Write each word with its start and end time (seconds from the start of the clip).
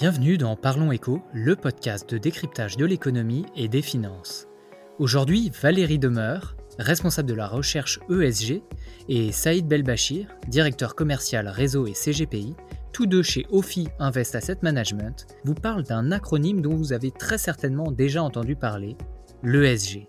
Bienvenue 0.00 0.38
dans 0.38 0.54
Parlons 0.54 0.92
Éco, 0.92 1.22
le 1.32 1.56
podcast 1.56 2.08
de 2.08 2.18
décryptage 2.18 2.76
de 2.76 2.84
l'économie 2.84 3.46
et 3.56 3.66
des 3.66 3.82
finances. 3.82 4.46
Aujourd'hui, 5.00 5.50
Valérie 5.60 5.98
Demeure, 5.98 6.56
responsable 6.78 7.28
de 7.28 7.34
la 7.34 7.48
recherche 7.48 7.98
ESG, 8.08 8.62
et 9.08 9.32
Saïd 9.32 9.66
Belbachir, 9.66 10.28
directeur 10.46 10.94
commercial 10.94 11.48
réseau 11.48 11.88
et 11.88 11.94
CGPI, 11.94 12.54
tous 12.92 13.06
deux 13.06 13.24
chez 13.24 13.44
OFI 13.50 13.88
Invest 13.98 14.36
Asset 14.36 14.58
Management, 14.62 15.26
vous 15.42 15.56
parlent 15.56 15.82
d'un 15.82 16.12
acronyme 16.12 16.60
dont 16.60 16.76
vous 16.76 16.92
avez 16.92 17.10
très 17.10 17.36
certainement 17.36 17.90
déjà 17.90 18.22
entendu 18.22 18.54
parler, 18.54 18.96
l'ESG. 19.42 20.06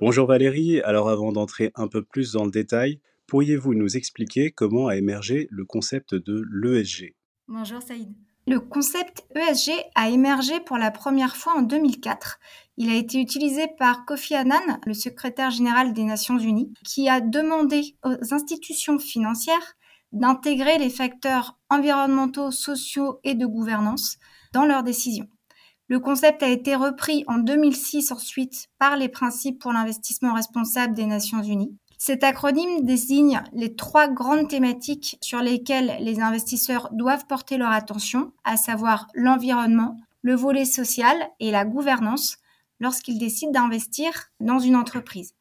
Bonjour 0.00 0.26
Valérie, 0.26 0.80
alors 0.80 1.10
avant 1.10 1.30
d'entrer 1.30 1.72
un 1.74 1.88
peu 1.88 2.02
plus 2.02 2.32
dans 2.32 2.46
le 2.46 2.50
détail, 2.50 3.00
pourriez-vous 3.26 3.74
nous 3.74 3.98
expliquer 3.98 4.50
comment 4.50 4.86
a 4.86 4.96
émergé 4.96 5.46
le 5.50 5.66
concept 5.66 6.14
de 6.14 6.42
l'ESG 6.50 7.14
Bonjour 7.46 7.82
Saïd. 7.82 8.08
Le 8.46 8.58
concept 8.58 9.26
ESG 9.34 9.72
a 9.94 10.08
émergé 10.08 10.60
pour 10.60 10.78
la 10.78 10.90
première 10.90 11.36
fois 11.36 11.54
en 11.58 11.62
2004. 11.62 12.38
Il 12.78 12.88
a 12.88 12.94
été 12.94 13.20
utilisé 13.20 13.66
par 13.78 14.06
Kofi 14.06 14.34
Annan, 14.34 14.80
le 14.86 14.94
secrétaire 14.94 15.50
général 15.50 15.92
des 15.92 16.04
Nations 16.04 16.38
Unies, 16.38 16.72
qui 16.84 17.06
a 17.08 17.20
demandé 17.20 17.96
aux 18.02 18.32
institutions 18.32 18.98
financières 18.98 19.76
d'intégrer 20.12 20.78
les 20.78 20.88
facteurs 20.88 21.58
environnementaux, 21.68 22.50
sociaux 22.50 23.20
et 23.24 23.34
de 23.34 23.44
gouvernance 23.44 24.16
dans 24.54 24.64
leurs 24.64 24.82
décisions. 24.82 25.28
Le 25.88 26.00
concept 26.00 26.42
a 26.42 26.48
été 26.48 26.74
repris 26.74 27.24
en 27.26 27.36
2006 27.36 28.10
ensuite 28.10 28.68
par 28.78 28.96
les 28.96 29.10
principes 29.10 29.60
pour 29.60 29.74
l'investissement 29.74 30.32
responsable 30.32 30.94
des 30.94 31.04
Nations 31.04 31.42
Unies. 31.42 31.76
Cet 32.06 32.22
acronyme 32.22 32.84
désigne 32.84 33.42
les 33.54 33.76
trois 33.76 34.08
grandes 34.08 34.50
thématiques 34.50 35.16
sur 35.22 35.40
lesquelles 35.40 35.96
les 36.00 36.20
investisseurs 36.20 36.90
doivent 36.92 37.26
porter 37.26 37.56
leur 37.56 37.70
attention, 37.70 38.34
à 38.44 38.58
savoir 38.58 39.08
l'environnement, 39.14 39.96
le 40.20 40.34
volet 40.34 40.66
social 40.66 41.16
et 41.40 41.50
la 41.50 41.64
gouvernance 41.64 42.36
lorsqu'ils 42.78 43.18
décident 43.18 43.52
d'investir 43.52 44.12
dans 44.38 44.58
une 44.58 44.76
entreprise. 44.76 45.32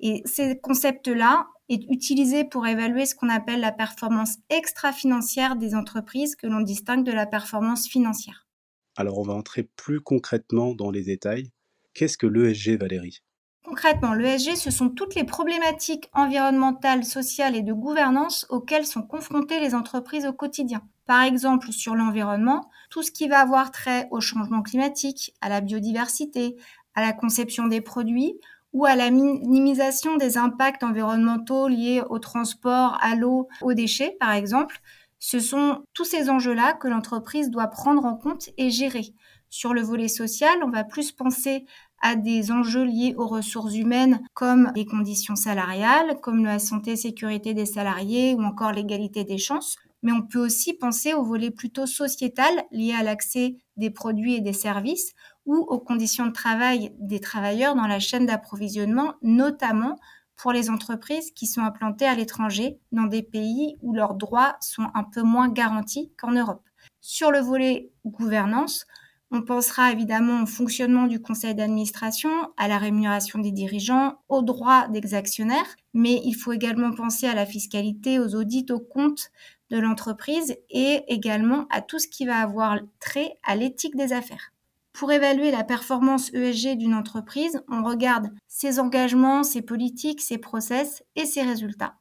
Et 0.00 0.22
ces 0.24 0.58
concepts-là 0.58 1.46
est 1.68 1.84
utilisé 1.88 2.42
pour 2.42 2.66
évaluer 2.66 3.06
ce 3.06 3.14
qu'on 3.14 3.28
appelle 3.28 3.60
la 3.60 3.70
performance 3.70 4.38
extra-financière 4.48 5.54
des 5.54 5.76
entreprises 5.76 6.34
que 6.34 6.48
l'on 6.48 6.60
distingue 6.60 7.04
de 7.04 7.12
la 7.12 7.26
performance 7.26 7.86
financière. 7.86 8.48
Alors 8.96 9.20
on 9.20 9.22
va 9.22 9.34
entrer 9.34 9.62
plus 9.62 10.00
concrètement 10.00 10.74
dans 10.74 10.90
les 10.90 11.04
détails. 11.04 11.52
Qu'est-ce 11.94 12.18
que 12.18 12.26
l'ESG, 12.26 12.80
Valérie? 12.80 13.22
Concrètement, 13.62 14.14
l'ESG, 14.14 14.56
ce 14.56 14.70
sont 14.70 14.88
toutes 14.88 15.14
les 15.14 15.24
problématiques 15.24 16.08
environnementales, 16.14 17.04
sociales 17.04 17.54
et 17.54 17.62
de 17.62 17.74
gouvernance 17.74 18.46
auxquelles 18.48 18.86
sont 18.86 19.02
confrontées 19.02 19.60
les 19.60 19.74
entreprises 19.74 20.26
au 20.26 20.32
quotidien. 20.32 20.82
Par 21.06 21.22
exemple, 21.22 21.70
sur 21.70 21.94
l'environnement, 21.94 22.70
tout 22.88 23.02
ce 23.02 23.10
qui 23.10 23.28
va 23.28 23.40
avoir 23.40 23.70
trait 23.70 24.08
au 24.10 24.20
changement 24.20 24.62
climatique, 24.62 25.34
à 25.40 25.48
la 25.48 25.60
biodiversité, 25.60 26.56
à 26.94 27.02
la 27.02 27.12
conception 27.12 27.66
des 27.66 27.80
produits 27.80 28.40
ou 28.72 28.86
à 28.86 28.96
la 28.96 29.10
minimisation 29.10 30.16
des 30.16 30.38
impacts 30.38 30.82
environnementaux 30.82 31.68
liés 31.68 32.02
au 32.08 32.18
transport, 32.18 32.98
à 33.02 33.14
l'eau, 33.14 33.48
aux 33.60 33.74
déchets, 33.74 34.16
par 34.20 34.32
exemple. 34.32 34.80
Ce 35.18 35.38
sont 35.38 35.84
tous 35.92 36.04
ces 36.04 36.30
enjeux-là 36.30 36.72
que 36.72 36.88
l'entreprise 36.88 37.50
doit 37.50 37.66
prendre 37.66 38.06
en 38.06 38.16
compte 38.16 38.48
et 38.56 38.70
gérer. 38.70 39.12
Sur 39.50 39.74
le 39.74 39.82
volet 39.82 40.08
social, 40.08 40.62
on 40.64 40.70
va 40.70 40.84
plus 40.84 41.12
penser 41.12 41.66
à 42.00 42.16
des 42.16 42.50
enjeux 42.50 42.84
liés 42.84 43.14
aux 43.16 43.26
ressources 43.26 43.74
humaines 43.74 44.20
comme 44.34 44.72
les 44.74 44.86
conditions 44.86 45.36
salariales, 45.36 46.20
comme 46.20 46.44
la 46.44 46.58
santé 46.58 46.92
et 46.92 46.96
sécurité 46.96 47.54
des 47.54 47.66
salariés 47.66 48.34
ou 48.34 48.42
encore 48.42 48.72
l'égalité 48.72 49.24
des 49.24 49.38
chances. 49.38 49.76
Mais 50.02 50.12
on 50.12 50.22
peut 50.22 50.38
aussi 50.38 50.72
penser 50.72 51.12
au 51.12 51.22
volet 51.22 51.50
plutôt 51.50 51.86
sociétal 51.86 52.52
lié 52.70 52.94
à 52.98 53.02
l'accès 53.02 53.56
des 53.76 53.90
produits 53.90 54.34
et 54.34 54.40
des 54.40 54.54
services 54.54 55.12
ou 55.44 55.56
aux 55.56 55.78
conditions 55.78 56.26
de 56.26 56.32
travail 56.32 56.92
des 56.98 57.20
travailleurs 57.20 57.74
dans 57.74 57.86
la 57.86 57.98
chaîne 57.98 58.26
d'approvisionnement, 58.26 59.14
notamment 59.22 59.98
pour 60.36 60.52
les 60.52 60.70
entreprises 60.70 61.32
qui 61.32 61.46
sont 61.46 61.60
implantées 61.60 62.06
à 62.06 62.14
l'étranger 62.14 62.78
dans 62.92 63.04
des 63.04 63.22
pays 63.22 63.76
où 63.82 63.92
leurs 63.92 64.14
droits 64.14 64.56
sont 64.60 64.86
un 64.94 65.04
peu 65.04 65.22
moins 65.22 65.50
garantis 65.50 66.12
qu'en 66.16 66.32
Europe. 66.32 66.62
Sur 67.02 67.30
le 67.30 67.40
volet 67.40 67.90
gouvernance, 68.06 68.86
on 69.32 69.42
pensera 69.42 69.92
évidemment 69.92 70.42
au 70.42 70.46
fonctionnement 70.46 71.06
du 71.06 71.20
conseil 71.20 71.54
d'administration, 71.54 72.30
à 72.56 72.66
la 72.66 72.78
rémunération 72.78 73.38
des 73.38 73.52
dirigeants, 73.52 74.18
aux 74.28 74.42
droits 74.42 74.88
des 74.88 75.14
actionnaires, 75.14 75.76
mais 75.94 76.20
il 76.24 76.34
faut 76.34 76.52
également 76.52 76.92
penser 76.92 77.26
à 77.26 77.34
la 77.34 77.46
fiscalité, 77.46 78.18
aux 78.18 78.34
audits, 78.34 78.66
aux 78.70 78.80
comptes 78.80 79.30
de 79.70 79.78
l'entreprise 79.78 80.56
et 80.68 81.02
également 81.06 81.66
à 81.70 81.80
tout 81.80 82.00
ce 82.00 82.08
qui 82.08 82.26
va 82.26 82.38
avoir 82.38 82.80
trait 82.98 83.38
à 83.44 83.54
l'éthique 83.54 83.94
des 83.94 84.12
affaires. 84.12 84.52
Pour 84.92 85.12
évaluer 85.12 85.52
la 85.52 85.62
performance 85.62 86.34
ESG 86.34 86.76
d'une 86.76 86.94
entreprise, 86.94 87.62
on 87.68 87.84
regarde 87.84 88.30
ses 88.48 88.80
engagements, 88.80 89.44
ses 89.44 89.62
politiques, 89.62 90.20
ses 90.20 90.38
process 90.38 91.04
et 91.14 91.24
ses 91.24 91.42
résultats. 91.42 91.94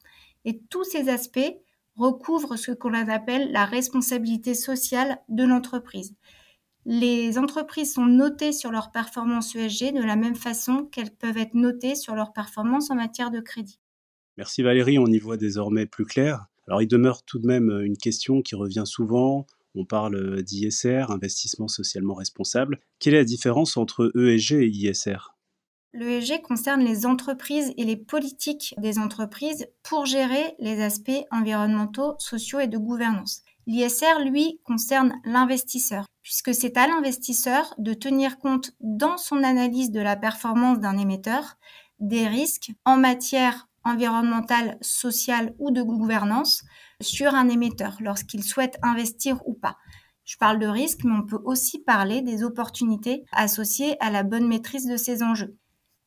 Et 0.45 0.59
tous 0.71 0.83
ces 0.83 1.09
aspects 1.09 1.53
recouvrent 1.95 2.55
ce 2.55 2.71
qu'on 2.71 2.95
appelle 2.95 3.51
la 3.51 3.65
responsabilité 3.65 4.55
sociale 4.55 5.19
de 5.29 5.43
l'entreprise 5.43 6.15
les 6.91 7.37
entreprises 7.37 7.93
sont 7.93 8.07
notées 8.07 8.51
sur 8.51 8.71
leur 8.71 8.89
performance 8.89 9.55
ESG 9.55 9.93
de 9.93 10.03
la 10.03 10.15
même 10.15 10.35
façon 10.35 10.85
qu'elles 10.85 11.15
peuvent 11.15 11.37
être 11.37 11.53
notées 11.53 11.93
sur 11.93 12.15
leur 12.15 12.33
performance 12.33 12.89
en 12.89 12.95
matière 12.95 13.29
de 13.29 13.39
crédit. 13.39 13.79
Merci 14.37 14.63
Valérie, 14.63 14.97
on 14.97 15.05
y 15.05 15.19
voit 15.19 15.37
désormais 15.37 15.85
plus 15.85 16.05
clair. 16.05 16.47
Alors 16.67 16.81
il 16.81 16.87
demeure 16.87 17.21
tout 17.21 17.37
de 17.37 17.45
même 17.45 17.69
une 17.69 17.95
question 17.95 18.41
qui 18.41 18.55
revient 18.55 18.87
souvent. 18.87 19.45
On 19.75 19.85
parle 19.85 20.41
d'ISR, 20.41 21.11
investissement 21.11 21.67
socialement 21.67 22.15
responsable. 22.15 22.79
Quelle 22.97 23.13
est 23.13 23.17
la 23.17 23.23
différence 23.23 23.77
entre 23.77 24.11
ESG 24.15 24.53
et 24.53 24.67
ISR 24.67 25.35
L'ESG 25.93 26.41
concerne 26.41 26.83
les 26.83 27.05
entreprises 27.05 27.71
et 27.77 27.83
les 27.83 27.97
politiques 27.97 28.73
des 28.79 28.97
entreprises 28.97 29.67
pour 29.83 30.07
gérer 30.07 30.55
les 30.57 30.81
aspects 30.81 31.25
environnementaux, 31.29 32.15
sociaux 32.17 32.59
et 32.59 32.67
de 32.67 32.79
gouvernance. 32.79 33.43
L'ISR, 33.67 34.19
lui, 34.25 34.59
concerne 34.63 35.13
l'investisseur, 35.25 36.05
puisque 36.23 36.53
c'est 36.53 36.77
à 36.77 36.87
l'investisseur 36.87 37.73
de 37.77 37.93
tenir 37.93 38.39
compte 38.39 38.71
dans 38.79 39.17
son 39.17 39.43
analyse 39.43 39.91
de 39.91 39.99
la 39.99 40.15
performance 40.15 40.79
d'un 40.79 40.97
émetteur 40.97 41.57
des 41.99 42.27
risques 42.27 42.71
en 42.85 42.97
matière 42.97 43.67
environnementale, 43.83 44.77
sociale 44.81 45.53
ou 45.59 45.71
de 45.71 45.81
gouvernance 45.81 46.63
sur 47.01 47.33
un 47.33 47.49
émetteur 47.49 47.97
lorsqu'il 48.01 48.43
souhaite 48.43 48.77
investir 48.81 49.41
ou 49.45 49.53
pas. 49.53 49.77
Je 50.25 50.37
parle 50.37 50.59
de 50.59 50.67
risques, 50.67 51.03
mais 51.03 51.15
on 51.15 51.25
peut 51.25 51.41
aussi 51.43 51.79
parler 51.79 52.21
des 52.21 52.43
opportunités 52.43 53.23
associées 53.31 53.97
à 53.99 54.11
la 54.11 54.23
bonne 54.23 54.47
maîtrise 54.47 54.85
de 54.85 54.97
ces 54.97 55.23
enjeux. 55.23 55.57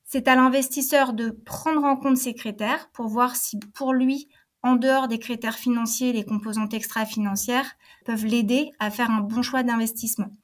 C'est 0.04 0.28
à 0.28 0.36
l'investisseur 0.36 1.12
de 1.12 1.30
prendre 1.30 1.84
en 1.84 1.96
compte 1.96 2.19
ces 2.19 2.34
critères 2.34 2.90
pour 2.92 3.08
voir 3.08 3.34
si 3.34 3.58
pour 3.74 3.92
lui 3.92 4.28
en 4.62 4.77
dehors 4.77 5.09
des 5.09 5.19
critères 5.19 5.59
financiers, 5.59 6.12
les 6.12 6.25
composantes 6.25 6.75
extra-financières 6.75 7.77
peuvent 8.05 8.25
l'aider 8.25 8.71
à 8.78 8.91
faire 8.91 9.11
un 9.11 9.21
bon 9.21 9.43
choix 9.43 9.62
d'investissement. 9.62 10.37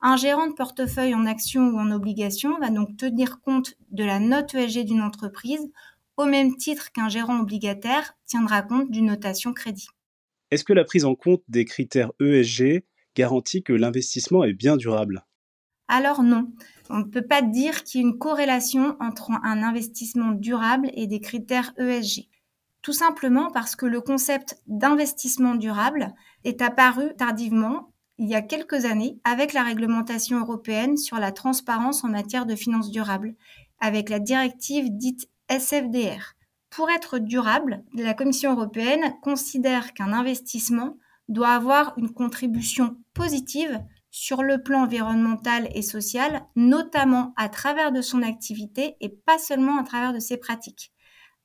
Un 0.00 0.16
gérant 0.16 0.46
de 0.46 0.52
portefeuille 0.52 1.14
en 1.14 1.26
actions 1.26 1.68
ou 1.68 1.78
en 1.78 1.90
obligations 1.90 2.58
va 2.58 2.70
donc 2.70 2.96
tenir 2.96 3.40
compte 3.40 3.74
de 3.90 4.04
la 4.04 4.20
note 4.20 4.54
ESG 4.54 4.84
d'une 4.84 5.02
entreprise 5.02 5.70
au 6.16 6.26
même 6.26 6.56
titre 6.56 6.92
qu'un 6.92 7.08
gérant 7.08 7.40
obligataire 7.40 8.16
tiendra 8.26 8.62
compte 8.62 8.90
d'une 8.90 9.06
notation 9.06 9.52
crédit. 9.52 9.88
Est-ce 10.50 10.64
que 10.64 10.72
la 10.72 10.84
prise 10.84 11.04
en 11.04 11.14
compte 11.14 11.42
des 11.48 11.64
critères 11.64 12.12
ESG 12.20 12.84
garantit 13.16 13.62
que 13.62 13.72
l'investissement 13.72 14.44
est 14.44 14.52
bien 14.52 14.76
durable? 14.76 15.24
Alors 15.88 16.22
non, 16.22 16.52
on 16.90 16.98
ne 16.98 17.04
peut 17.04 17.26
pas 17.26 17.42
dire 17.42 17.82
qu'il 17.82 18.00
y 18.00 18.04
ait 18.04 18.06
une 18.06 18.18
corrélation 18.18 18.96
entre 19.00 19.30
un 19.30 19.62
investissement 19.62 20.32
durable 20.32 20.90
et 20.94 21.06
des 21.06 21.20
critères 21.20 21.72
ESG. 21.78 22.28
Tout 22.84 22.92
simplement 22.92 23.50
parce 23.50 23.76
que 23.76 23.86
le 23.86 24.02
concept 24.02 24.60
d'investissement 24.66 25.54
durable 25.54 26.12
est 26.44 26.60
apparu 26.60 27.16
tardivement, 27.16 27.94
il 28.18 28.28
y 28.28 28.34
a 28.34 28.42
quelques 28.42 28.84
années, 28.84 29.18
avec 29.24 29.54
la 29.54 29.62
réglementation 29.62 30.38
européenne 30.38 30.98
sur 30.98 31.16
la 31.16 31.32
transparence 31.32 32.04
en 32.04 32.08
matière 32.08 32.44
de 32.44 32.54
finances 32.54 32.90
durables, 32.90 33.36
avec 33.80 34.10
la 34.10 34.18
directive 34.18 34.90
dite 34.90 35.30
SFDR. 35.48 36.34
Pour 36.68 36.90
être 36.90 37.18
durable, 37.18 37.82
la 37.94 38.12
Commission 38.12 38.52
européenne 38.52 39.14
considère 39.22 39.94
qu'un 39.94 40.12
investissement 40.12 40.98
doit 41.28 41.54
avoir 41.54 41.94
une 41.96 42.12
contribution 42.12 42.98
positive 43.14 43.80
sur 44.10 44.42
le 44.42 44.62
plan 44.62 44.82
environnemental 44.82 45.70
et 45.74 45.80
social, 45.80 46.44
notamment 46.54 47.32
à 47.38 47.48
travers 47.48 47.92
de 47.92 48.02
son 48.02 48.20
activité 48.20 48.96
et 49.00 49.08
pas 49.08 49.38
seulement 49.38 49.78
à 49.78 49.84
travers 49.84 50.12
de 50.12 50.20
ses 50.20 50.36
pratiques. 50.36 50.93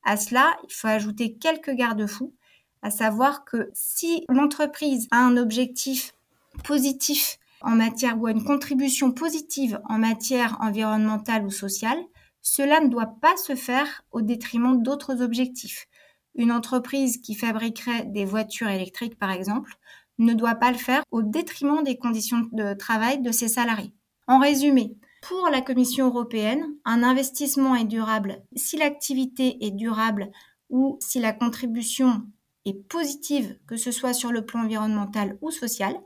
À 0.10 0.18
cela, 0.18 0.58
il 0.68 0.74
faut 0.74 0.88
ajouter 0.88 1.36
quelques 1.36 1.70
garde-fous, 1.70 2.34
à 2.82 2.90
savoir 2.90 3.46
que 3.46 3.70
si 3.76 4.26
l'entreprise 4.28 5.08
a 5.12 5.20
un 5.20 5.38
objectif 5.38 6.16
positif 6.64 7.38
en 7.62 7.76
matière 7.76 8.20
ou 8.20 8.28
une 8.28 8.44
contribution 8.44 9.12
positive 9.12 9.80
en 9.88 10.00
matière 10.00 10.58
environnementale 10.62 11.46
ou 11.46 11.52
sociale, 11.52 12.00
cela 12.42 12.80
ne 12.80 12.88
doit 12.88 13.18
pas 13.22 13.38
se 13.38 13.54
faire 13.54 14.02
au 14.12 14.22
détriment 14.22 14.82
d'autres 14.82 15.22
objectifs. 15.22 15.86
Une 16.34 16.52
entreprise 16.52 17.22
qui 17.22 17.36
fabriquerait 17.36 18.06
des 18.06 18.26
voitures 18.26 18.70
électriques, 18.70 19.20
par 19.20 19.30
exemple, 19.30 19.76
ne 20.18 20.34
doit 20.34 20.56
pas 20.56 20.72
le 20.72 20.78
faire 20.80 21.04
au 21.12 21.22
détriment 21.22 21.84
des 21.84 21.98
conditions 22.00 22.50
de 22.52 22.74
travail 22.74 23.22
de 23.22 23.32
ses 23.32 23.48
salariés. 23.48 23.94
En 24.26 24.40
résumé, 24.40 24.96
pour 25.22 25.50
la 25.50 25.62
Commission 25.62 26.08
européenne, 26.08 26.76
un 26.86 27.04
investissement 27.04 27.76
est 27.76 27.86
durable 27.86 28.42
si 28.56 28.78
l'activité 28.78 29.66
est 29.66 29.72
durable 29.72 30.32
ou 30.70 30.98
si 31.02 31.20
la 31.20 31.34
contribution 31.34 32.24
est 32.66 32.88
positive, 32.88 33.58
que 33.68 33.78
ce 33.78 33.92
soit 33.92 34.14
sur 34.14 34.32
le 34.32 34.46
plan 34.46 34.62
environnemental 34.62 35.38
ou 35.42 35.52
social. 35.52 36.00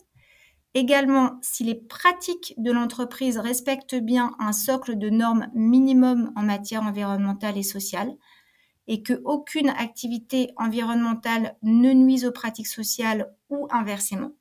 Également, 0.74 1.40
si 1.42 1.64
les 1.64 1.76
pratiques 1.76 2.56
de 2.58 2.72
l'entreprise 2.72 3.38
respectent 3.38 3.96
bien 3.96 4.36
un 4.40 4.54
socle 4.54 4.98
de 4.98 5.10
normes 5.10 5.48
minimum 5.54 6.32
en 6.36 6.44
matière 6.44 6.84
environnementale 6.84 7.58
et 7.58 7.64
sociale, 7.64 8.16
et 8.88 9.04
qu'aucune 9.04 9.70
activité 9.70 10.52
environnementale 10.58 11.56
ne 11.62 11.94
nuise 11.94 12.26
aux 12.26 12.32
pratiques 12.32 12.68
sociales 12.68 13.34
ou 13.50 13.68
inversement. 13.70 14.32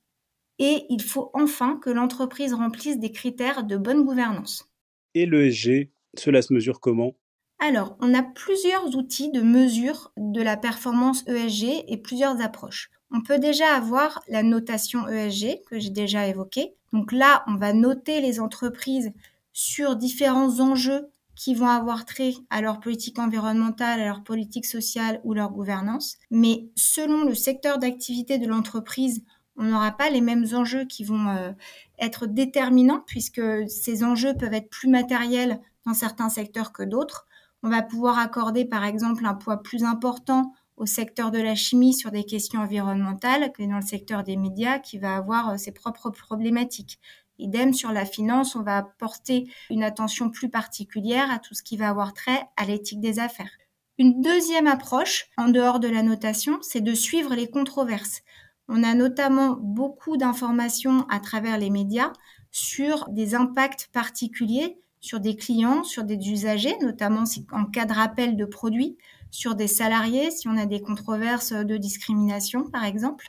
Et 0.65 0.87
il 0.91 1.03
faut 1.03 1.31
enfin 1.35 1.77
que 1.83 1.91
l'entreprise 1.91 2.55
remplisse 2.55 3.01
des 3.01 3.11
critères 3.11 3.65
de 3.65 3.77
bonne 3.77 4.05
gouvernance. 4.05 4.71
Et 5.15 5.27
l'ESG, 5.27 5.91
cela 6.17 6.41
se 6.41 6.53
mesure 6.53 6.79
comment? 6.79 7.17
Alors, 7.59 7.97
on 8.01 8.15
a 8.15 8.23
plusieurs 8.23 8.95
outils 8.97 9.33
de 9.33 9.41
mesure 9.41 10.13
de 10.17 10.41
la 10.41 10.57
performance 10.57 11.27
ESG 11.27 11.85
et 11.89 11.97
plusieurs 11.97 12.41
approches. 12.41 12.91
On 13.11 13.23
peut 13.23 13.41
déjà 13.41 13.75
avoir 13.75 14.23
la 14.29 14.45
notation 14.45 15.09
ESG 15.09 15.63
que 15.69 15.81
j'ai 15.81 15.91
déjà 15.91 16.29
évoquée. 16.29 16.77
Donc 16.93 17.11
là, 17.11 17.43
on 17.49 17.57
va 17.57 17.73
noter 17.73 18.21
les 18.21 18.39
entreprises 18.39 19.13
sur 19.53 19.97
différents 19.97 20.61
enjeux 20.61 21.09
qui 21.35 21.55
vont 21.55 21.67
avoir 21.67 22.05
trait 22.05 22.35
à 22.51 22.61
leur 22.61 22.79
politique 22.79 23.19
environnementale, 23.19 24.01
à 24.01 24.07
leur 24.07 24.23
politique 24.23 24.67
sociale 24.67 25.21
ou 25.25 25.35
leur 25.35 25.51
gouvernance. 25.51 26.19
Mais 26.31 26.69
selon 26.77 27.25
le 27.25 27.35
secteur 27.35 27.79
d'activité 27.79 28.39
de 28.39 28.47
l'entreprise, 28.47 29.25
on 29.63 29.67
n'aura 29.67 29.93
pas 29.93 30.11
les 30.11 30.21
mêmes 30.21 30.47
enjeux 30.55 30.85
qui 30.85 31.05
vont 31.05 31.29
euh, 31.29 31.53
être 31.99 32.27
déterminants 32.27 33.05
puisque 33.07 33.41
ces 33.69 34.03
enjeux 34.03 34.35
peuvent 34.35 34.55
être 34.55 34.69
plus 34.69 34.89
matériels 34.89 35.61
dans 35.87 35.95
certains 35.95 36.29
secteurs 36.29 36.73
que 36.73 36.83
d'autres. 36.83 37.27
On 37.63 37.69
va 37.69 37.83
pouvoir 37.83 38.19
accorder 38.19 38.65
par 38.65 38.85
exemple 38.85 39.25
un 39.25 39.35
poids 39.35 39.63
plus 39.63 39.85
important 39.85 40.53
au 40.77 40.85
secteur 40.85 41.31
de 41.31 41.39
la 41.39 41.55
chimie 41.55 41.95
sur 41.95 42.11
des 42.11 42.25
questions 42.25 42.61
environnementales 42.61 43.53
que 43.53 43.63
dans 43.63 43.77
le 43.77 43.87
secteur 43.87 44.25
des 44.25 44.37
médias 44.37 44.81
qui 44.81 44.99
va 44.99 45.15
avoir 45.15 45.51
euh, 45.51 45.57
ses 45.57 45.71
propres 45.71 46.11
problématiques. 46.11 46.99
Idem 47.39 47.73
sur 47.73 47.93
la 47.93 48.05
finance, 48.05 48.57
on 48.57 48.63
va 48.63 48.83
porter 48.99 49.49
une 49.71 49.85
attention 49.85 50.29
plus 50.29 50.51
particulière 50.51 51.31
à 51.31 51.39
tout 51.39 51.55
ce 51.55 51.63
qui 51.63 51.77
va 51.77 51.89
avoir 51.89 52.15
trait 52.15 52.49
à 52.57 52.65
l'éthique 52.65 53.01
des 53.01 53.21
affaires. 53.21 53.51
Une 53.99 54.23
deuxième 54.23 54.67
approche, 54.67 55.27
en 55.37 55.49
dehors 55.49 55.79
de 55.79 55.89
la 55.89 56.03
notation, 56.03 56.59
c'est 56.63 56.81
de 56.81 56.95
suivre 56.95 57.35
les 57.35 57.49
controverses. 57.49 58.23
On 58.69 58.83
a 58.83 58.95
notamment 58.95 59.57
beaucoup 59.61 60.17
d'informations 60.17 61.07
à 61.09 61.21
travers 61.21 61.59
les 61.59 61.71
médias 61.71 62.13
sur 62.51 63.09
des 63.09 63.35
impacts 63.35 63.89
particuliers 63.93 64.79
sur 65.03 65.19
des 65.19 65.37
clients, 65.37 65.83
sur 65.83 66.05
des 66.05 66.17
usagers, 66.31 66.77
notamment 66.81 67.25
en 67.51 67.67
cas 67.67 67.85
de 67.85 67.93
rappel 67.93 68.37
de 68.37 68.45
produits, 68.45 68.97
sur 69.31 69.55
des 69.57 69.67
salariés, 69.67 70.31
si 70.31 70.49
on 70.49 70.57
a 70.57 70.65
des 70.65 70.81
controverses 70.81 71.53
de 71.53 71.77
discrimination, 71.77 72.71
par 72.71 72.85
exemple, 72.85 73.27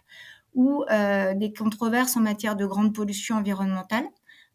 ou 0.54 0.84
euh, 0.92 1.34
des 1.34 1.52
controverses 1.52 2.16
en 2.16 2.22
matière 2.22 2.56
de 2.56 2.66
grande 2.66 2.94
pollution 2.94 3.38
environnementale. 3.38 4.06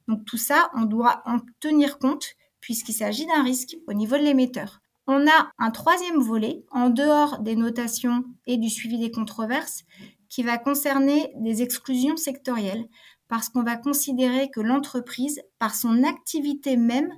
Donc 0.07 0.25
tout 0.25 0.37
ça, 0.37 0.71
on 0.75 0.85
doit 0.85 1.23
en 1.27 1.39
tenir 1.61 1.99
compte 1.99 2.37
puisqu'il 2.61 2.93
s'agit 2.93 3.27
d'un 3.27 3.43
risque 3.43 3.77
au 3.89 3.95
niveau 3.95 4.17
de 4.17 4.23
l'émetteur. 4.23 4.81
On 5.09 5.27
a 5.27 5.51
un 5.59 5.71
troisième 5.71 6.21
volet, 6.21 6.65
en 6.71 6.89
dehors 6.89 7.41
des 7.41 7.57
notations 7.57 8.25
et 8.47 8.59
du 8.59 8.69
suivi 8.69 8.99
des 8.99 9.11
controverses, 9.11 9.85
qui 10.29 10.43
va 10.43 10.59
concerner 10.59 11.33
des 11.37 11.63
exclusions 11.63 12.17
sectorielles 12.17 12.87
parce 13.29 13.49
qu'on 13.49 13.63
va 13.63 13.77
considérer 13.77 14.51
que 14.51 14.61
l'entreprise, 14.61 15.43
par 15.59 15.75
son 15.75 16.03
activité 16.03 16.77
même, 16.77 17.13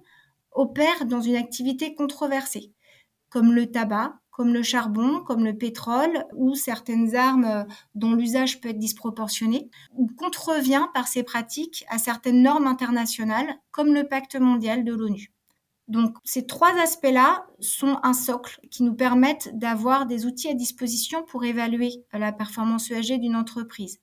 opère 0.53 1.07
dans 1.07 1.21
une 1.21 1.37
activité 1.37 1.95
controversée, 1.95 2.73
comme 3.29 3.53
le 3.53 3.71
tabac, 3.71 4.15
comme 4.31 4.53
le 4.53 4.63
charbon, 4.63 5.21
comme 5.21 5.45
le 5.45 5.57
pétrole 5.57 6.25
ou 6.35 6.55
certaines 6.55 7.15
armes 7.15 7.45
euh, 7.45 7.65
dont 7.95 8.15
l'usage 8.15 8.61
peut 8.61 8.71
être 8.71 8.79
disproportionné, 8.79 9.71
ou 9.93 10.09
contrevient 10.17 10.87
par 10.95 11.09
ses 11.09 11.23
pratiques 11.23 11.85
à 11.89 11.99
certaines 11.99 12.43
normes 12.43 12.67
internationales, 12.67 13.55
comme 13.71 13.95
le 13.95 14.09
pacte 14.09 14.37
mondial 14.37 14.83
de 14.85 14.95
l'ONU. 14.95 15.33
Donc 15.91 16.17
ces 16.23 16.47
trois 16.47 16.73
aspects-là 16.79 17.47
sont 17.59 17.99
un 18.05 18.13
socle 18.13 18.61
qui 18.71 18.85
nous 18.85 18.95
permettent 18.95 19.51
d'avoir 19.59 20.07
des 20.07 20.25
outils 20.25 20.49
à 20.49 20.55
disposition 20.55 21.25
pour 21.25 21.45
évaluer 21.45 22.05
la 22.13 22.31
performance 22.31 22.93
ESG 22.93 23.19
d'une 23.19 23.35
entreprise. 23.35 23.99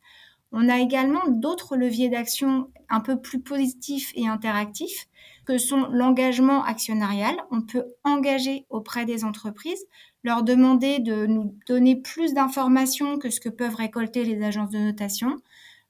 On 0.51 0.67
a 0.67 0.79
également 0.79 1.25
d'autres 1.29 1.77
leviers 1.77 2.09
d'action 2.09 2.69
un 2.89 2.99
peu 2.99 3.21
plus 3.21 3.39
positifs 3.39 4.11
et 4.15 4.27
interactifs 4.27 5.07
que 5.45 5.57
sont 5.57 5.87
l'engagement 5.89 6.61
actionnarial. 6.65 7.37
On 7.51 7.61
peut 7.61 7.85
engager 8.03 8.65
auprès 8.69 9.05
des 9.05 9.23
entreprises, 9.23 9.85
leur 10.23 10.43
demander 10.43 10.99
de 10.99 11.25
nous 11.25 11.55
donner 11.67 11.95
plus 11.95 12.33
d'informations 12.33 13.17
que 13.17 13.29
ce 13.29 13.39
que 13.39 13.49
peuvent 13.49 13.75
récolter 13.75 14.25
les 14.25 14.43
agences 14.43 14.71
de 14.71 14.79
notation. 14.79 15.37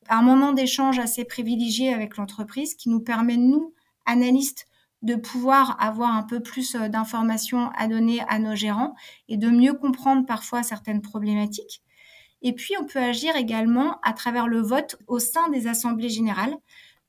Un 0.10 0.22
moment 0.22 0.54
d'échange 0.54 1.00
assez 1.00 1.26
privilégié 1.26 1.92
avec 1.92 2.18
l'entreprise 2.18 2.76
qui 2.76 2.90
nous 2.90 3.02
permet, 3.02 3.38
nous, 3.38 3.74
analystes, 4.06 4.68
de 5.02 5.16
pouvoir 5.16 5.78
avoir 5.80 6.16
un 6.16 6.24
peu 6.24 6.40
plus 6.42 6.76
euh, 6.76 6.88
d'informations 6.88 7.70
à 7.78 7.88
donner 7.88 8.22
à 8.28 8.40
nos 8.40 8.56
gérants 8.56 8.96
et 9.28 9.38
de 9.38 9.50
mieux 9.50 9.74
comprendre 9.74 10.26
parfois 10.26 10.64
certaines 10.64 11.02
problématiques. 11.02 11.82
Et 12.42 12.54
puis, 12.54 12.76
on 12.80 12.86
peut 12.86 13.00
agir 13.00 13.36
également 13.36 14.00
à 14.04 14.14
travers 14.14 14.48
le 14.48 14.62
vote 14.62 14.98
au 15.08 15.20
sein 15.20 15.50
des 15.50 15.68
assemblées 15.68 16.10
générales, 16.10 16.56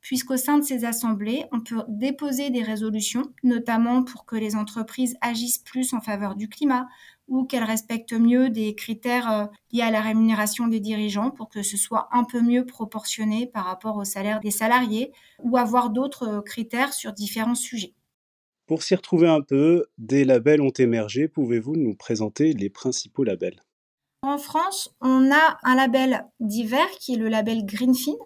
puisqu'au 0.00 0.36
sein 0.36 0.58
de 0.58 0.64
ces 0.64 0.84
assemblées, 0.84 1.44
on 1.52 1.60
peut 1.60 1.82
déposer 1.88 2.50
des 2.50 2.62
résolutions, 2.62 3.32
notamment 3.42 4.02
pour 4.02 4.24
que 4.24 4.36
les 4.36 4.54
entreprises 4.54 5.16
agissent 5.20 5.58
plus 5.58 5.92
en 5.92 6.00
faveur 6.00 6.34
du 6.34 6.48
climat 6.48 6.88
ou 7.28 7.44
qu'elles 7.44 7.64
respectent 7.64 8.14
mieux 8.14 8.48
des 8.48 8.74
critères 8.74 9.30
euh, 9.30 9.46
liés 9.70 9.82
à 9.82 9.90
la 9.90 10.00
rémunération 10.00 10.66
des 10.66 10.80
dirigeants 10.80 11.30
pour 11.30 11.48
que 11.48 11.62
ce 11.62 11.76
soit 11.76 12.08
un 12.12 12.24
peu 12.24 12.40
mieux 12.40 12.64
proportionné 12.64 13.46
par 13.46 13.66
rapport 13.66 13.96
au 13.96 14.04
salaire 14.04 14.40
des 14.40 14.50
salariés 14.50 15.12
ou 15.42 15.58
avoir 15.58 15.90
d'autres 15.90 16.28
euh, 16.28 16.40
critères 16.40 16.94
sur 16.94 17.12
différents 17.12 17.54
sujets. 17.54 17.94
Pour 18.66 18.82
s'y 18.82 18.94
retrouver 18.94 19.28
un 19.28 19.40
peu, 19.40 19.86
des 19.96 20.24
labels 20.24 20.60
ont 20.60 20.70
émergé. 20.70 21.28
Pouvez-vous 21.28 21.76
nous 21.76 21.94
présenter 21.94 22.52
les 22.52 22.68
principaux 22.68 23.24
labels? 23.24 23.62
En 24.22 24.36
France, 24.36 24.94
on 25.00 25.30
a 25.32 25.58
un 25.62 25.74
label 25.74 26.26
divers 26.40 26.90
qui 26.98 27.14
est 27.14 27.18
le 27.18 27.28
label 27.28 27.64
Greenfin, 27.64 28.16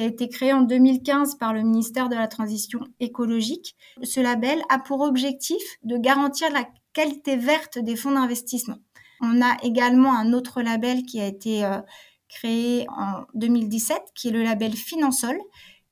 a 0.00 0.04
été 0.04 0.28
créé 0.28 0.52
en 0.52 0.62
2015 0.62 1.36
par 1.36 1.52
le 1.52 1.62
ministère 1.62 2.08
de 2.08 2.14
la 2.14 2.28
Transition 2.28 2.80
écologique. 3.00 3.76
Ce 4.02 4.20
label 4.20 4.60
a 4.68 4.78
pour 4.78 5.00
objectif 5.00 5.62
de 5.82 5.96
garantir 5.96 6.50
la 6.52 6.68
qualité 6.92 7.36
verte 7.36 7.78
des 7.78 7.96
fonds 7.96 8.12
d'investissement. 8.12 8.78
On 9.20 9.42
a 9.42 9.56
également 9.62 10.14
un 10.14 10.32
autre 10.32 10.62
label 10.62 11.02
qui 11.02 11.20
a 11.20 11.26
été 11.26 11.64
euh, 11.64 11.80
créé 12.28 12.86
en 12.88 13.24
2017, 13.34 13.98
qui 14.14 14.28
est 14.28 14.32
le 14.32 14.42
label 14.42 14.74
Finansol. 14.74 15.38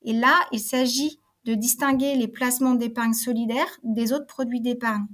Et 0.03 0.13
là, 0.13 0.35
il 0.51 0.59
s'agit 0.59 1.19
de 1.45 1.53
distinguer 1.53 2.15
les 2.15 2.27
placements 2.27 2.75
d'épargne 2.75 3.13
solidaire 3.13 3.79
des 3.83 4.13
autres 4.13 4.27
produits 4.27 4.61
d'épargne. 4.61 5.07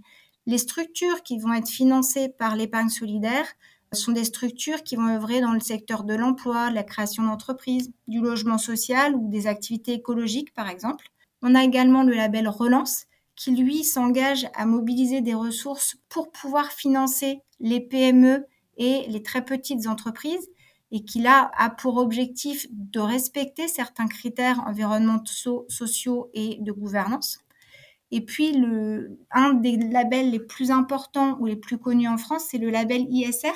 Les 0.46 0.58
structures 0.58 1.24
qui 1.24 1.38
vont 1.38 1.54
être 1.54 1.70
financées 1.70 2.30
par 2.30 2.56
l'épargne 2.56 2.90
solidaire 2.90 3.46
ce 3.94 4.04
sont 4.04 4.12
des 4.12 4.24
structures 4.24 4.84
qui 4.84 4.96
vont 4.96 5.08
œuvrer 5.08 5.42
dans 5.42 5.54
le 5.54 5.60
secteur 5.60 6.04
de 6.04 6.14
l'emploi, 6.14 6.70
de 6.70 6.76
la 6.76 6.84
création 6.84 7.24
d'entreprises, 7.24 7.92
du 8.08 8.20
logement 8.20 8.58
social 8.58 9.16
ou 9.16 9.30
des 9.30 9.48
activités 9.48 9.94
écologiques, 9.94 10.54
par 10.54 10.70
exemple. 10.70 11.10
On 11.42 11.56
a 11.56 11.64
également 11.64 12.04
le 12.04 12.14
label 12.14 12.48
Relance, 12.48 13.06
qui 13.36 13.52
lui 13.52 13.84
s'engage 13.84 14.48
à 14.56 14.66
mobiliser 14.66 15.22
des 15.22 15.34
ressources 15.34 15.98
pour 16.10 16.32
pouvoir 16.32 16.72
financer 16.72 17.42
les 17.60 17.82
PME 17.82 18.46
et 18.78 19.06
les 19.08 19.24
très 19.24 19.44
petites 19.44 19.88
entreprises 19.88 20.50
et 20.92 21.04
qui 21.04 21.20
là 21.20 21.52
a 21.58 21.70
pour 21.70 21.98
objectif 21.98 22.68
de 22.72 23.00
respecter 23.00 23.68
certains 23.68 24.08
critères 24.08 24.62
environnementaux, 24.68 25.66
sociaux 25.68 26.30
et 26.34 26.58
de 26.62 26.72
gouvernance. 26.72 27.40
Et 28.16 28.22
puis, 28.22 28.56
un 29.32 29.54
des 29.56 29.76
labels 29.76 30.30
les 30.30 30.40
plus 30.40 30.70
importants 30.70 31.36
ou 31.40 31.48
les 31.48 31.56
plus 31.56 31.80
connus 31.80 32.08
en 32.08 32.20
France, 32.20 32.46
c'est 32.52 32.60
le 32.60 32.70
label 32.70 33.08
ISR, 33.10 33.56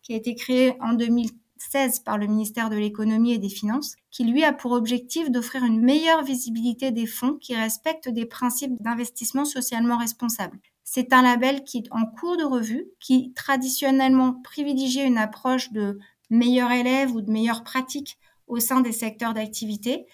qui 0.00 0.14
a 0.14 0.16
été 0.16 0.36
créé 0.36 0.74
en 0.80 0.92
2016 0.92 1.98
par 2.04 2.16
le 2.16 2.28
ministère 2.28 2.70
de 2.70 2.76
l'économie 2.76 3.32
et 3.32 3.38
des 3.38 3.48
finances, 3.48 3.96
qui 4.12 4.22
lui 4.22 4.44
a 4.44 4.52
pour 4.52 4.70
objectif 4.70 5.28
d'offrir 5.28 5.64
une 5.64 5.82
meilleure 5.82 6.22
visibilité 6.22 6.92
des 6.92 7.06
fonds 7.06 7.34
qui 7.34 7.56
respectent 7.56 8.08
des 8.08 8.26
principes 8.26 8.80
d'investissement 8.80 9.44
socialement 9.44 9.98
responsables. 9.98 10.60
C'est 10.84 11.12
un 11.12 11.22
label 11.22 11.64
qui 11.64 11.78
est 11.78 11.88
en 11.90 12.06
cours 12.06 12.36
de 12.36 12.44
revue, 12.44 12.86
qui 13.00 13.32
traditionnellement 13.32 14.34
privilégiait 14.44 15.08
une 15.08 15.18
approche 15.18 15.72
de 15.72 15.98
meilleurs 16.30 16.70
élèves 16.70 17.12
ou 17.12 17.22
de 17.22 17.32
meilleures 17.32 17.64
pratiques 17.64 18.18
au 18.46 18.60
sein 18.60 18.82
des 18.82 18.92
secteurs 18.92 19.34
d'activité. 19.34 20.06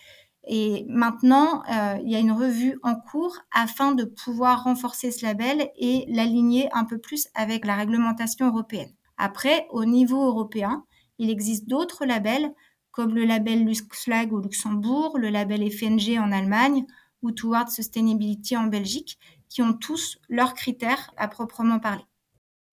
Et 0.48 0.84
maintenant, 0.88 1.62
euh, 1.70 1.98
il 2.04 2.10
y 2.10 2.16
a 2.16 2.18
une 2.18 2.32
revue 2.32 2.78
en 2.82 2.96
cours 2.96 3.36
afin 3.52 3.92
de 3.92 4.04
pouvoir 4.04 4.64
renforcer 4.64 5.12
ce 5.12 5.24
label 5.24 5.68
et 5.76 6.04
l'aligner 6.08 6.68
un 6.72 6.84
peu 6.84 6.98
plus 6.98 7.28
avec 7.34 7.64
la 7.64 7.76
réglementation 7.76 8.48
européenne. 8.48 8.92
Après, 9.16 9.66
au 9.70 9.84
niveau 9.84 10.24
européen, 10.24 10.84
il 11.18 11.30
existe 11.30 11.68
d'autres 11.68 12.04
labels 12.04 12.52
comme 12.90 13.14
le 13.14 13.24
label 13.24 13.64
LuxFlag 13.64 14.32
au 14.32 14.40
Luxembourg, 14.40 15.16
le 15.18 15.30
label 15.30 15.70
FNG 15.70 16.18
en 16.18 16.32
Allemagne 16.32 16.84
ou 17.22 17.30
Towards 17.30 17.70
Sustainability 17.70 18.56
en 18.56 18.66
Belgique, 18.66 19.18
qui 19.48 19.62
ont 19.62 19.72
tous 19.72 20.18
leurs 20.28 20.54
critères 20.54 21.12
à 21.16 21.28
proprement 21.28 21.78
parler. 21.78 22.02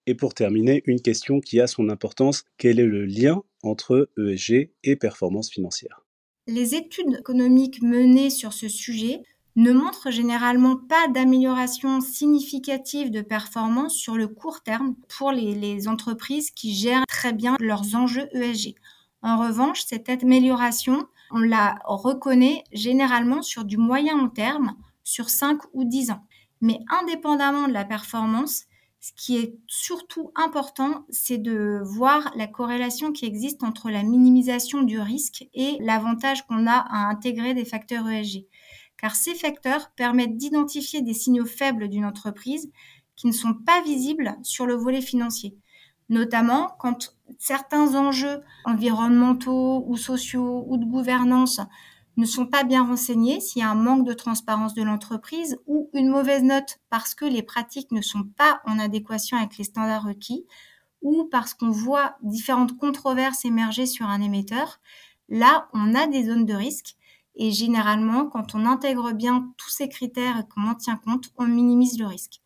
Et 0.07 0.15
pour 0.15 0.33
terminer, 0.33 0.81
une 0.85 1.01
question 1.01 1.39
qui 1.39 1.61
a 1.61 1.67
son 1.67 1.87
importance, 1.87 2.45
quel 2.57 2.79
est 2.79 2.85
le 2.85 3.05
lien 3.05 3.43
entre 3.61 4.09
ESG 4.17 4.71
et 4.83 4.95
performance 4.95 5.51
financière? 5.51 6.03
Les 6.51 6.73
études 6.73 7.17
économiques 7.19 7.83
menées 7.83 8.31
sur 8.31 8.53
ce 8.53 8.67
sujet 8.67 9.21
ne 9.55 9.71
montrent 9.71 10.09
généralement 10.09 10.77
pas 10.77 11.07
d'amélioration 11.07 12.01
significative 12.01 13.11
de 13.11 13.21
performance 13.21 13.93
sur 13.93 14.17
le 14.17 14.27
court 14.27 14.63
terme 14.63 14.95
pour 15.15 15.31
les, 15.31 15.87
entreprises 15.87 16.49
qui 16.49 16.73
gèrent 16.73 17.05
très 17.07 17.33
bien 17.33 17.55
leurs 17.59 17.95
enjeux 17.95 18.27
ESG. 18.33 18.73
En 19.21 19.37
revanche, 19.37 19.83
cette 19.85 20.09
amélioration, 20.09 21.05
on 21.29 21.37
la 21.37 21.77
reconnaît 21.85 22.63
généralement 22.73 23.43
sur 23.43 23.63
du 23.63 23.77
moyen 23.77 24.27
terme, 24.29 24.73
sur 25.03 25.29
5 25.29 25.59
ou 25.73 25.83
10 25.83 26.09
ans. 26.09 26.25
Mais 26.61 26.79
indépendamment 26.89 27.67
de 27.67 27.73
la 27.73 27.85
performance, 27.85 28.63
ce 29.01 29.11
qui 29.15 29.37
est 29.37 29.57
surtout 29.67 30.31
important, 30.35 31.05
c'est 31.09 31.37
de 31.37 31.81
voir 31.83 32.33
la 32.35 32.47
corrélation 32.47 33.13
qui 33.13 33.25
existe 33.25 33.63
entre 33.63 33.89
la 33.89 34.03
minimisation 34.03 34.81
du 34.83 34.99
risque 34.99 35.47
et 35.53 35.77
l'avantage 35.79 36.45
qu'on 36.45 36.67
a 36.67 36.85
à 36.89 37.09
intégrer 37.09 37.53
des 37.53 37.63
facteurs 37.63 38.09
ESG. 38.09 38.45
Car 38.97 39.15
ces 39.15 39.35
facteurs 39.35 39.91
permettent 39.91 40.35
d'identifier 40.35 41.01
des 41.01 41.13
signaux 41.13 41.45
faibles 41.45 41.87
d'une 41.87 42.03
entreprise 42.03 42.69
qui 43.15 43.27
ne 43.27 43.31
sont 43.31 43.53
pas 43.53 43.81
visibles 43.83 44.35
sur 44.43 44.65
le 44.65 44.73
volet 44.75 45.01
financier. 45.01 45.57
Notamment 46.09 46.75
quand 46.79 47.15
certains 47.37 47.95
enjeux 47.95 48.41
environnementaux 48.65 49.85
ou 49.87 49.95
sociaux 49.95 50.65
ou 50.67 50.77
de 50.77 50.85
gouvernance 50.85 51.61
ne 52.19 52.25
sont 52.25 52.45
pas 52.45 52.63
bien 52.63 52.85
renseignés, 52.85 53.39
s'il 53.39 53.61
y 53.61 53.65
a 53.65 53.69
un 53.69 53.75
manque 53.75 54.05
de 54.05 54.13
transparence 54.13 54.73
de 54.73 54.83
l'entreprise 54.83 55.57
ou 55.67 55.89
une 55.93 56.09
mauvaise 56.09 56.43
note 56.43 56.79
parce 56.89 57.15
que 57.15 57.25
les 57.25 57.43
pratiques 57.43 57.91
ne 57.91 58.01
sont 58.01 58.23
pas 58.37 58.61
en 58.65 58.77
adéquation 58.77 59.37
avec 59.37 59.57
les 59.57 59.63
standards 59.63 60.03
requis 60.03 60.45
ou 61.01 61.29
parce 61.31 61.53
qu'on 61.53 61.69
voit 61.69 62.17
différentes 62.21 62.77
controverses 62.77 63.45
émerger 63.45 63.85
sur 63.85 64.05
un 64.05 64.21
émetteur, 64.21 64.81
là, 65.29 65.69
on 65.73 65.95
a 65.95 66.07
des 66.07 66.25
zones 66.25 66.45
de 66.45 66.53
risque. 66.53 66.95
Et 67.35 67.51
généralement, 67.51 68.25
quand 68.25 68.53
on 68.53 68.65
intègre 68.65 69.13
bien 69.13 69.53
tous 69.57 69.69
ces 69.69 69.87
critères 69.87 70.39
et 70.39 70.47
qu'on 70.53 70.67
en 70.67 70.75
tient 70.75 70.97
compte, 70.97 71.31
on 71.37 71.45
minimise 71.45 71.97
le 71.97 72.05
risque. 72.05 72.41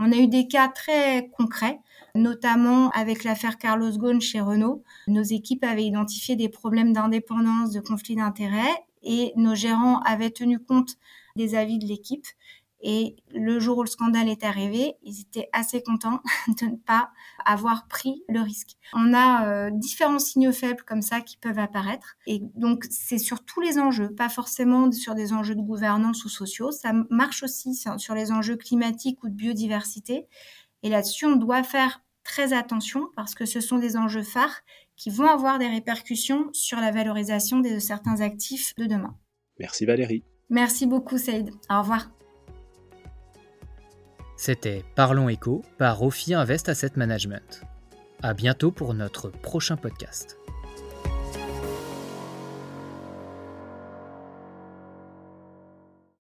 On 0.00 0.10
a 0.10 0.16
eu 0.16 0.26
des 0.26 0.48
cas 0.48 0.66
très 0.66 1.30
concrets, 1.36 1.78
notamment 2.16 2.90
avec 2.90 3.22
l'affaire 3.22 3.58
Carlos 3.58 3.96
Ghosn 3.96 4.20
chez 4.20 4.40
Renault. 4.40 4.82
Nos 5.06 5.22
équipes 5.22 5.62
avaient 5.62 5.84
identifié 5.84 6.34
des 6.34 6.48
problèmes 6.48 6.92
d'indépendance, 6.92 7.70
de 7.70 7.78
conflit 7.78 8.16
d'intérêts 8.16 8.84
et 9.04 9.32
nos 9.36 9.54
gérants 9.54 10.00
avaient 10.00 10.30
tenu 10.30 10.58
compte 10.58 10.96
des 11.36 11.54
avis 11.54 11.78
de 11.78 11.86
l'équipe. 11.86 12.26
Et 12.86 13.16
le 13.34 13.60
jour 13.60 13.78
où 13.78 13.82
le 13.82 13.88
scandale 13.88 14.28
est 14.28 14.44
arrivé, 14.44 14.96
ils 15.02 15.22
étaient 15.22 15.48
assez 15.54 15.82
contents 15.82 16.20
de 16.60 16.66
ne 16.66 16.76
pas 16.76 17.10
avoir 17.46 17.88
pris 17.88 18.22
le 18.28 18.40
risque. 18.40 18.76
On 18.92 19.14
a 19.14 19.46
euh, 19.46 19.70
différents 19.72 20.18
signaux 20.18 20.52
faibles 20.52 20.82
comme 20.82 21.00
ça 21.00 21.22
qui 21.22 21.38
peuvent 21.38 21.58
apparaître. 21.58 22.16
Et 22.26 22.42
donc, 22.56 22.84
c'est 22.90 23.16
sur 23.16 23.42
tous 23.42 23.62
les 23.62 23.78
enjeux, 23.78 24.14
pas 24.14 24.28
forcément 24.28 24.92
sur 24.92 25.14
des 25.14 25.32
enjeux 25.32 25.54
de 25.54 25.62
gouvernance 25.62 26.26
ou 26.26 26.28
sociaux. 26.28 26.72
Ça 26.72 26.92
marche 27.08 27.42
aussi 27.42 27.74
sur 27.74 28.14
les 28.14 28.32
enjeux 28.32 28.56
climatiques 28.56 29.24
ou 29.24 29.30
de 29.30 29.34
biodiversité. 29.34 30.28
Et 30.82 30.90
là-dessus, 30.90 31.24
on 31.24 31.36
doit 31.36 31.62
faire 31.62 32.02
très 32.24 32.52
attention 32.52 33.08
parce 33.14 33.34
que 33.34 33.46
ce 33.46 33.60
sont 33.60 33.78
des 33.78 33.96
enjeux 33.96 34.22
phares 34.22 34.60
qui 34.96 35.10
vont 35.10 35.28
avoir 35.28 35.58
des 35.58 35.68
répercussions 35.68 36.48
sur 36.52 36.78
la 36.78 36.90
valorisation 36.90 37.60
de 37.60 37.78
certains 37.78 38.20
actifs 38.20 38.74
de 38.76 38.86
demain. 38.86 39.16
Merci 39.58 39.84
Valérie. 39.86 40.24
Merci 40.50 40.86
beaucoup 40.86 41.18
Saïd. 41.18 41.50
Au 41.70 41.80
revoir. 41.80 42.10
C'était 44.36 44.84
Parlons 44.94 45.28
Éco 45.28 45.62
par 45.78 46.02
Ophi 46.02 46.34
Invest 46.34 46.68
Asset 46.68 46.92
Management. 46.96 47.62
À 48.22 48.34
bientôt 48.34 48.72
pour 48.72 48.94
notre 48.94 49.30
prochain 49.30 49.76
podcast. 49.76 50.38